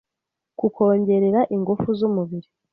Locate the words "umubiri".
2.07-2.49